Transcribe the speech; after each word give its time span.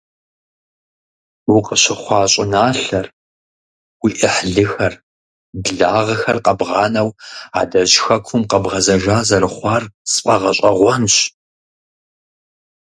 Укъыщыхъуа 1.55 2.21
щӀыналъэр, 2.31 3.05
уи 4.01 4.11
Ӏыхьлыхэр, 4.19 4.93
благъэхэр 5.63 6.37
къэбгъанэу 6.45 7.09
адэжь 7.59 7.95
Хэкум 8.03 8.41
къэбгъэзэжа 8.49 9.17
зэрыхъуар 9.27 9.83
сфӀэгъэщӀэгъуэнщ. 10.11 11.15